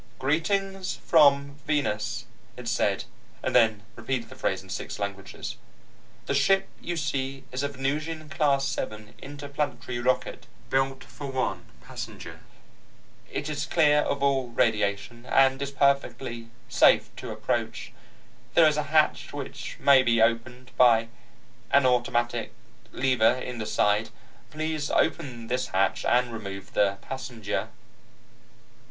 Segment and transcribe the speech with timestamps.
[0.17, 2.25] "Greetings from Venus,"
[2.57, 3.03] it said,
[3.43, 5.57] and then repeated the phrase in six languages.
[6.25, 12.39] "The ship you see is a Venusian Class 7 interplanetary rocket, built for one passenger.
[13.31, 17.91] It is clear of all radiation, and is perfectly safe to approach.
[18.55, 21.09] There is a hatch which may be opened by
[21.69, 22.53] an automatic
[22.91, 24.09] lever in the side.
[24.49, 27.69] Please open this hatch and remove the passenger."